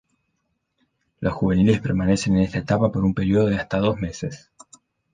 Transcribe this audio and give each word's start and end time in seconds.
Lo 1.19 1.29
juveniles 1.29 1.79
permanecen 1.79 2.35
en 2.35 2.41
esta 2.45 2.57
etapa 2.57 2.91
por 2.91 3.05
un 3.05 3.13
periodo 3.13 3.45
de 3.45 3.57
hasta 3.57 3.77
dos 3.77 3.97
meses. 3.99 4.49